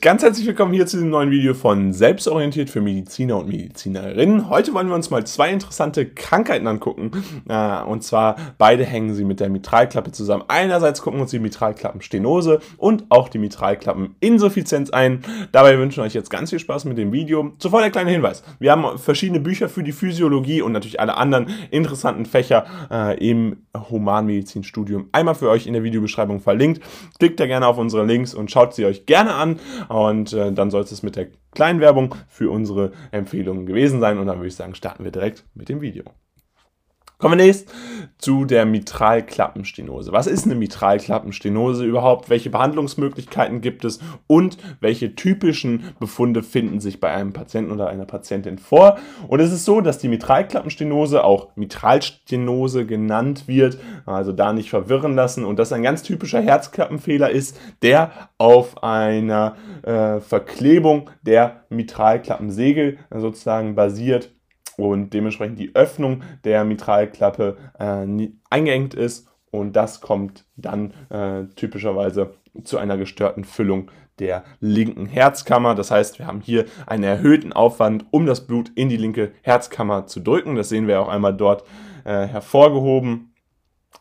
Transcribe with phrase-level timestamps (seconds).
[0.00, 4.48] ganz herzlich willkommen hier zu diesem neuen Video von Selbstorientiert für Mediziner und Medizinerinnen.
[4.48, 7.10] Heute wollen wir uns mal zwei interessante Krankheiten angucken.
[7.48, 10.44] Äh, und zwar beide hängen sie mit der Mitralklappe zusammen.
[10.48, 15.24] Einerseits gucken wir uns die Mitralklappenstenose und auch die Mitralklappeninsuffizienz ein.
[15.52, 17.52] Dabei wünschen wir euch jetzt ganz viel Spaß mit dem Video.
[17.58, 18.44] Zuvor der kleine Hinweis.
[18.58, 23.56] Wir haben verschiedene Bücher für die Physiologie und natürlich alle anderen interessanten Fächer äh, im
[23.90, 26.82] Humanmedizinstudium einmal für euch in der Videobeschreibung verlinkt.
[27.18, 29.58] Klickt da gerne auf unsere Links und schaut sie euch gerne an.
[29.88, 34.18] Und äh, dann soll es mit der kleinen Werbung für unsere Empfehlungen gewesen sein.
[34.18, 36.04] Und dann würde ich sagen, starten wir direkt mit dem Video.
[37.20, 37.68] Kommen wir nächst
[38.18, 40.12] zu der Mitralklappenstenose.
[40.12, 42.30] Was ist eine Mitralklappenstenose überhaupt?
[42.30, 48.04] Welche Behandlungsmöglichkeiten gibt es und welche typischen Befunde finden sich bei einem Patienten oder einer
[48.04, 48.98] Patientin vor?
[49.26, 55.16] Und es ist so, dass die Mitralklappenstenose auch Mitralstenose genannt wird, also da nicht verwirren
[55.16, 62.98] lassen und das ein ganz typischer Herzklappenfehler ist, der auf einer äh, Verklebung der Mitralklappensegel
[63.10, 64.30] sozusagen basiert
[64.78, 68.06] und dementsprechend die Öffnung der Mitralklappe äh,
[68.48, 72.34] eingeengt ist und das kommt dann äh, typischerweise
[72.64, 75.74] zu einer gestörten Füllung der linken Herzkammer.
[75.74, 80.06] Das heißt, wir haben hier einen erhöhten Aufwand, um das Blut in die linke Herzkammer
[80.06, 80.56] zu drücken.
[80.56, 81.64] Das sehen wir auch einmal dort
[82.04, 83.32] äh, hervorgehoben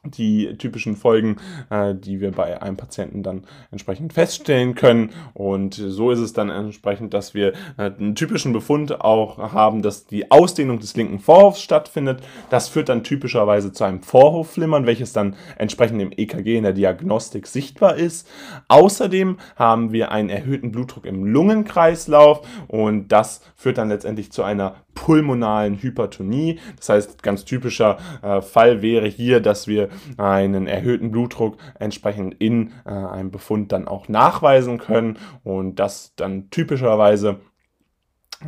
[0.03, 1.37] die typischen Folgen,
[1.69, 5.11] äh, die wir bei einem Patienten dann entsprechend feststellen können.
[5.33, 10.05] Und so ist es dann entsprechend, dass wir äh, einen typischen Befund auch haben, dass
[10.05, 12.21] die Ausdehnung des linken Vorhofs stattfindet.
[12.49, 17.47] Das führt dann typischerweise zu einem Vorhofflimmern, welches dann entsprechend im EKG in der Diagnostik
[17.47, 18.27] sichtbar ist.
[18.67, 24.75] Außerdem haben wir einen erhöhten Blutdruck im Lungenkreislauf und das führt dann letztendlich zu einer
[24.97, 26.59] pulmonalen Hypertonie.
[26.75, 29.76] Das heißt, ganz typischer äh, Fall wäre hier, dass wir
[30.17, 36.49] einen erhöhten Blutdruck entsprechend in äh, einem Befund dann auch nachweisen können und das dann
[36.49, 37.39] typischerweise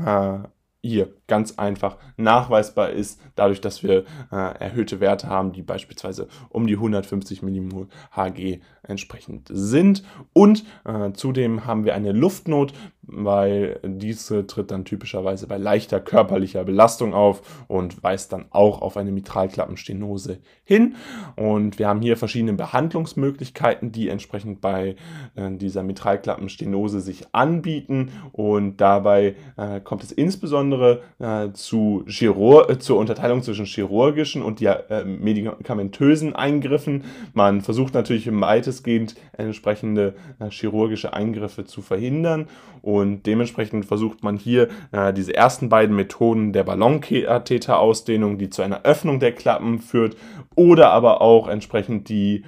[0.05, 0.39] äh,
[0.81, 6.67] hier ganz einfach nachweisbar ist, dadurch, dass wir äh, erhöhte Werte haben, die beispielsweise um
[6.67, 10.03] die 150 mmol Hg entsprechend sind.
[10.31, 12.73] Und äh, zudem haben wir eine Luftnot,
[13.11, 18.97] weil diese tritt dann typischerweise bei leichter körperlicher Belastung auf und weist dann auch auf
[18.97, 20.95] eine Mitralklappenstenose hin.
[21.35, 24.95] Und wir haben hier verschiedene Behandlungsmöglichkeiten, die entsprechend bei
[25.35, 28.11] äh, dieser Mitralklappenstenose sich anbieten.
[28.31, 34.61] Und dabei äh, kommt es insbesondere äh, zu Chirur äh, zur Unterteilung zwischen chirurgischen und
[34.61, 37.03] ja, äh, medikamentösen Eingriffen.
[37.33, 42.47] Man versucht natürlich weitestgehend entsprechende äh, chirurgische Eingriffe zu verhindern
[42.81, 48.83] und dementsprechend versucht man hier äh, diese ersten beiden Methoden der Ballonkatheterausdehnung, die zu einer
[48.83, 50.17] Öffnung der Klappen führt,
[50.55, 52.43] oder aber auch entsprechend die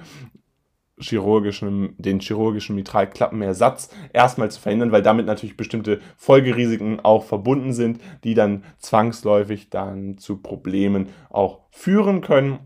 [1.02, 8.00] chirurgischen, den chirurgischen Mitralklappenersatz erstmal zu verhindern, weil damit natürlich bestimmte Folgerisiken auch verbunden sind,
[8.24, 12.58] die dann zwangsläufig dann zu Problemen auch führen können.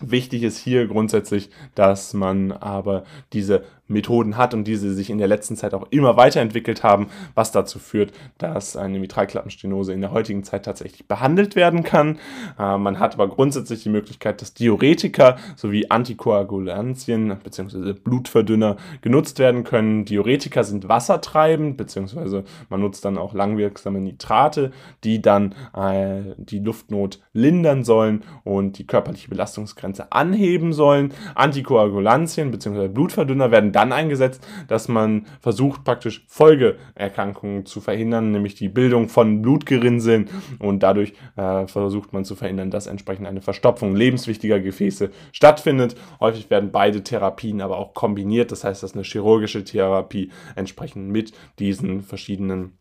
[0.00, 5.28] Wichtig ist hier grundsätzlich, dass man aber diese Methoden hat und diese sich in der
[5.28, 10.42] letzten Zeit auch immer weiterentwickelt haben, was dazu führt, dass eine Mitralklappenstenose in der heutigen
[10.42, 12.18] Zeit tatsächlich behandelt werden kann.
[12.58, 17.92] Äh, man hat aber grundsätzlich die Möglichkeit, dass Diuretika sowie Antikoagulantien bzw.
[17.92, 20.04] Blutverdünner genutzt werden können.
[20.04, 22.42] Diuretika sind wassertreibend bzw.
[22.70, 24.72] man nutzt dann auch langwirksame Nitrate,
[25.04, 31.12] die dann äh, die Luftnot lindern sollen und die körperliche Belastungsgrenze anheben sollen.
[31.34, 32.88] Antikoagulantien bzw.
[32.88, 39.42] Blutverdünner werden dann eingesetzt, dass man versucht, praktisch Folgeerkrankungen zu verhindern, nämlich die Bildung von
[39.42, 45.96] Blutgerinnseln und dadurch äh, versucht man zu verhindern, dass entsprechend eine Verstopfung lebenswichtiger Gefäße stattfindet.
[46.20, 51.32] Häufig werden beide Therapien aber auch kombiniert, das heißt, dass eine chirurgische Therapie entsprechend mit
[51.58, 52.78] diesen verschiedenen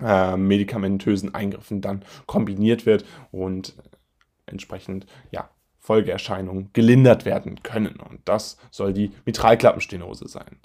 [0.00, 3.74] äh, medikamentösen Eingriffen dann kombiniert wird und
[4.46, 5.50] entsprechend ja
[5.82, 7.96] Folgeerscheinungen gelindert werden können.
[7.96, 10.58] Und das soll die Mitralklappenstenose sein.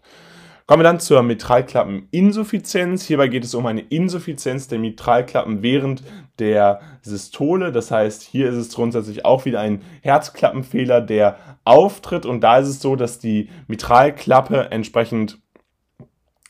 [0.67, 3.05] Kommen wir dann zur Mitralklappeninsuffizienz.
[3.05, 6.03] Hierbei geht es um eine Insuffizienz der Mitralklappen während
[6.39, 7.71] der Systole.
[7.71, 12.25] Das heißt, hier ist es grundsätzlich auch wieder ein Herzklappenfehler, der auftritt.
[12.25, 15.39] Und da ist es so, dass die Mitralklappe entsprechend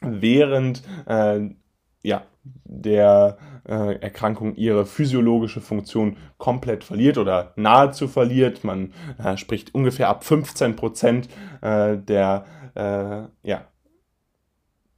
[0.01, 1.41] während äh,
[2.01, 2.23] ja,
[2.65, 3.37] der
[3.67, 8.63] äh, Erkrankung ihre physiologische Funktion komplett verliert oder nahezu verliert.
[8.63, 8.93] Man
[9.23, 11.29] äh, spricht ungefähr ab 15 Prozent
[11.61, 13.65] äh, der äh, ja,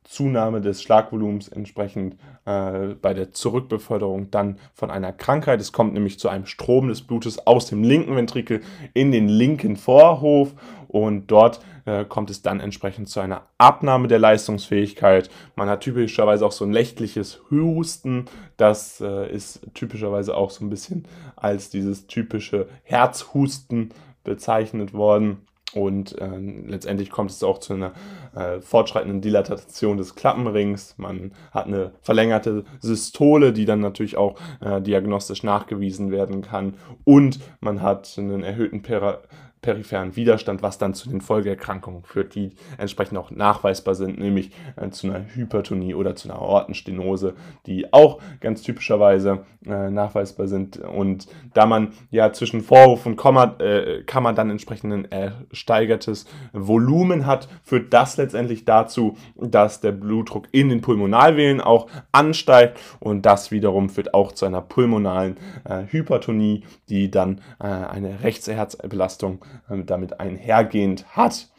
[0.10, 2.16] Zunahme des Schlagvolumens entsprechend
[2.46, 5.62] äh, bei der Zurückbeförderung dann von einer Krankheit.
[5.62, 8.62] Es kommt nämlich zu einem Strom des Blutes aus dem linken Ventrikel
[8.96, 10.56] in den linken Vorhof
[10.88, 15.30] und dort äh, kommt es dann entsprechend zu einer Abnahme der Leistungsfähigkeit.
[15.56, 18.26] Man hat typischerweise auch so ein nächtliches Husten.
[18.58, 23.90] Das äh, ist typischerweise auch so ein bisschen als dieses typische Herzhusten
[24.24, 25.46] bezeichnet worden.
[25.74, 26.38] Und äh,
[26.68, 27.94] letztendlich kommt es auch zu einer
[28.36, 30.95] äh, fortschreitenden Dilatation des Klappenrings.
[30.98, 36.75] Man hat eine verlängerte Systole, die dann natürlich auch äh, diagnostisch nachgewiesen werden kann.
[37.04, 39.19] Und man hat einen erhöhten Pera
[39.62, 44.90] peripheren Widerstand, was dann zu den Folgeerkrankungen führt, die entsprechend auch nachweisbar sind, nämlich äh,
[44.90, 47.36] zu einer Hypertonie oder zu einer Aortenstenose,
[47.66, 50.78] die auch ganz typischerweise äh, nachweisbar sind.
[50.78, 57.26] Und da man ja zwischen Vorhof und Komma, äh, Kammer dann entsprechend ein ersteigertes Volumen
[57.26, 63.52] hat, führt das letztendlich dazu, dass der Blutdruck in den Pulmonalvenen auch ansteigt und das
[63.52, 69.44] wiederum führt auch zu einer pulmonalen äh, Hypertonie, die dann äh, eine Rechtsherzbelastung
[69.86, 71.50] damit einhergehend hat.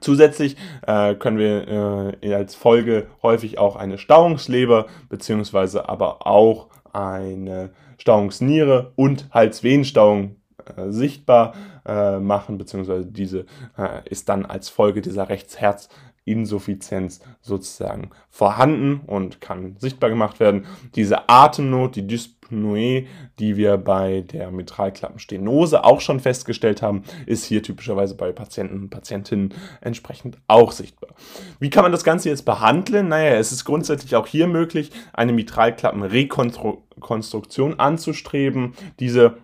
[0.00, 0.56] Zusätzlich
[0.86, 8.92] äh, können wir äh, als Folge häufig auch eine Stauungsleber beziehungsweise aber auch eine Stauungsniere
[8.96, 10.36] und Halsvenenstauung
[10.76, 11.54] äh, sichtbar
[11.86, 13.46] äh, machen, beziehungsweise diese
[13.76, 15.88] äh, ist dann als Folge dieser Rechtsherz
[16.24, 20.64] Insuffizienz sozusagen vorhanden und kann sichtbar gemacht werden.
[20.94, 22.06] Diese Atemnot, die
[22.44, 23.06] Dyspnoe,
[23.38, 28.90] die wir bei der Mitralklappenstenose auch schon festgestellt haben, ist hier typischerweise bei Patienten und
[28.90, 31.10] Patientinnen entsprechend auch sichtbar.
[31.58, 33.08] Wie kann man das Ganze jetzt behandeln?
[33.08, 38.74] Naja, es ist grundsätzlich auch hier möglich, eine Mitralklappenrekonstruktion anzustreben.
[39.00, 39.38] Diese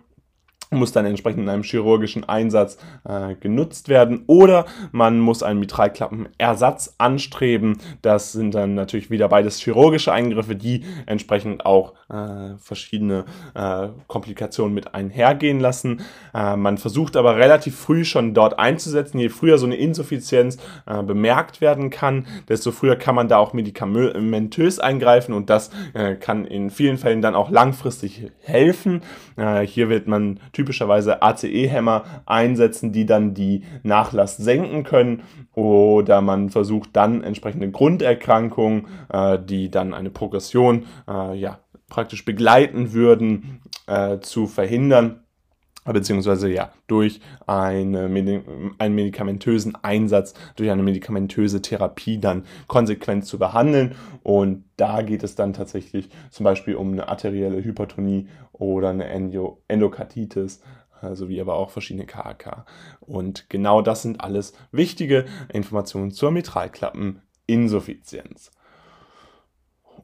[0.71, 6.95] muss dann entsprechend in einem chirurgischen Einsatz äh, genutzt werden oder man muss einen Mitralklappenersatz
[6.97, 7.77] anstreben.
[8.01, 14.73] Das sind dann natürlich wieder beides chirurgische Eingriffe, die entsprechend auch äh, verschiedene äh, Komplikationen
[14.73, 16.01] mit einhergehen lassen.
[16.33, 19.19] Äh, man versucht aber relativ früh schon dort einzusetzen.
[19.19, 23.51] Je früher so eine Insuffizienz äh, bemerkt werden kann, desto früher kann man da auch
[23.51, 29.01] medikamentös eingreifen und das äh, kann in vielen Fällen dann auch langfristig helfen.
[29.65, 35.23] hier wird man typischerweise ACE-Hämmer einsetzen, die dann die Nachlass senken können.
[35.55, 41.59] Oder man versucht dann entsprechende Grunderkrankungen, äh, die dann eine Progression äh, ja,
[41.89, 45.20] praktisch begleiten würden, äh, zu verhindern
[45.85, 48.05] beziehungsweise ja, durch eine,
[48.77, 53.95] einen medikamentösen Einsatz, durch eine medikamentöse Therapie dann konsequent zu behandeln.
[54.23, 59.63] Und da geht es dann tatsächlich zum Beispiel um eine arterielle Hypertonie oder eine Endo
[59.67, 60.61] Endokarditis
[61.13, 62.63] sowie aber auch verschiedene KAK.
[62.99, 68.51] Und genau das sind alles wichtige Informationen zur Mitralklappeninsuffizienz.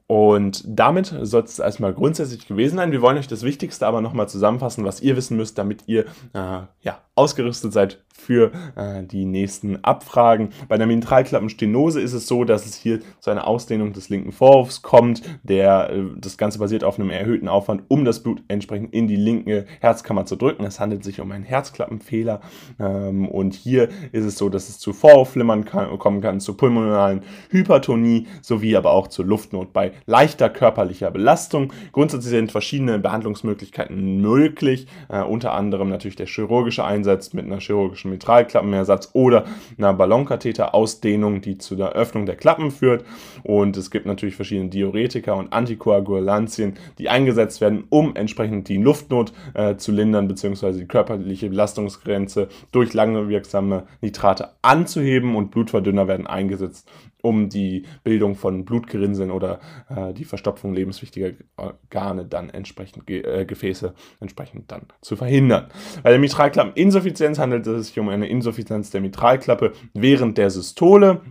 [0.08, 2.92] Und damit soll es erstmal grundsätzlich gewesen sein.
[2.92, 6.62] Wir wollen euch das Wichtigste aber nochmal zusammenfassen, was ihr wissen müsst, damit ihr äh,
[6.80, 10.50] ja, ausgerüstet seid für äh, die nächsten Abfragen.
[10.68, 14.82] Bei der Mitralklappenstenose ist es so, dass es hier zu einer Ausdehnung des linken Vorhofs
[14.82, 15.22] kommt.
[15.42, 19.16] Der, äh, das Ganze basiert auf einem erhöhten Aufwand, um das Blut entsprechend in die
[19.16, 20.64] linke Herzkammer zu drücken.
[20.64, 22.40] Es handelt sich um einen Herzklappenfehler.
[22.78, 28.26] Ähm, und hier ist es so, dass es zu Vorhofflimmern kommen kann, zu pulmonalen Hypertonie
[28.42, 31.72] sowie aber auch zur Luftnot bei leichter körperlicher Belastung.
[31.92, 37.78] Grundsätzlich sind verschiedene Behandlungsmöglichkeiten möglich, äh, unter anderem natürlich der chirurgische Einsatz mit einer chirurgischen
[37.78, 39.44] chirurgischen Mitralklappenersatz oder
[39.76, 43.04] einer Ballonkatheter-Ausdehnung, die zu der Öffnung der Klappen führt.
[43.42, 49.32] Und es gibt natürlich verschiedene Diuretika und Antikoagulantien, die eingesetzt werden, um entsprechend die Luftnot
[49.54, 50.72] äh, zu lindern bzw.
[50.72, 56.88] die körperliche Belastungsgrenze durch lange wirksame Nitrate anzuheben und Blutverdünner werden eingesetzt,
[57.22, 63.94] um die Bildung von Blutgerinnseln oder äh, die Verstopfung lebenswichtiger Organe dann entsprechend äh, Gefäße
[64.20, 65.68] entsprechend dann zu verhindern.
[66.02, 71.22] Bei der Mitralklappeninsuffizienz handelt es sich um eine Insuffizienz der Mitralklappe während der Systole.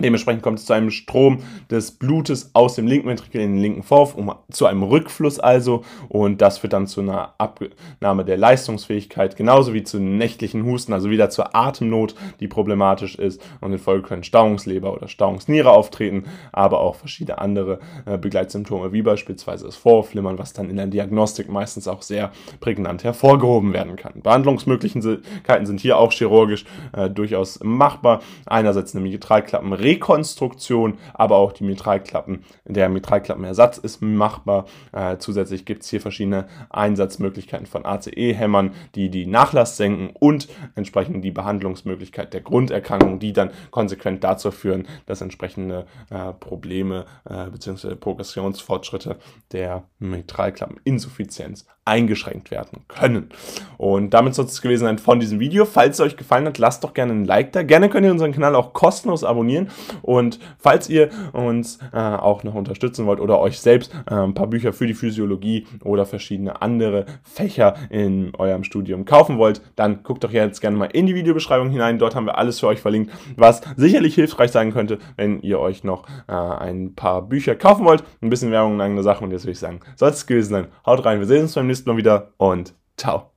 [0.00, 1.38] Dementsprechend kommt es zu einem Strom
[1.70, 5.84] des Blutes aus dem linken Ventrikel in den linken Vorhof, um, zu einem Rückfluss also.
[6.08, 11.10] Und das führt dann zu einer Abnahme der Leistungsfähigkeit, genauso wie zu nächtlichen Husten, also
[11.10, 13.40] wieder zur Atemnot, die problematisch ist.
[13.60, 19.02] Und in Folge können Stauungsleber oder Stauungsniere auftreten, aber auch verschiedene andere äh, Begleitsymptome, wie
[19.02, 24.22] beispielsweise das Vorhofflimmern, was dann in der Diagnostik meistens auch sehr prägnant hervorgehoben werden kann.
[24.22, 28.22] Behandlungsmöglichkeiten sind hier auch chirurgisch äh, durchaus machbar.
[28.46, 32.44] Einerseits eine Mitralklappen Rekonstruktion, aber auch die Mitralklappen.
[32.64, 34.66] Der Mitralklappenersatz ist machbar.
[34.92, 41.24] Äh, zusätzlich gibt es hier verschiedene Einsatzmöglichkeiten von ACE-Hämmern, die die Nachlass senken und entsprechend
[41.24, 47.94] die Behandlungsmöglichkeit der Grunderkrankung, die dann konsequent dazu führen, dass entsprechende äh, Probleme äh, bzw.
[47.94, 49.16] Progressionsfortschritte
[49.52, 53.28] der Mitralklappeninsuffizienz eingeschränkt werden können.
[53.76, 55.64] Und damit soll es gewesen sein von diesem Video.
[55.66, 57.62] Falls es euch gefallen hat, lasst doch gerne ein Like da.
[57.62, 59.68] Gerne könnt ihr unseren Kanal auch kostenlos abonnieren.
[60.02, 64.46] Und falls ihr uns äh, auch noch unterstützen wollt oder euch selbst äh, ein paar
[64.46, 70.24] Bücher für die Physiologie oder verschiedene andere Fächer in eurem Studium kaufen wollt, dann guckt
[70.24, 71.98] doch jetzt gerne mal in die Videobeschreibung hinein.
[71.98, 75.84] Dort haben wir alles für euch verlinkt, was sicherlich hilfreich sein könnte, wenn ihr euch
[75.84, 78.04] noch äh, ein paar Bücher kaufen wollt.
[78.20, 79.24] Ein bisschen Werbung in eigener Sache.
[79.24, 80.66] Und jetzt würde ich sagen, soll es gewesen sein.
[80.86, 81.18] Haut rein.
[81.18, 83.33] Wir sehen uns beim nächsten Mal wieder und ciao.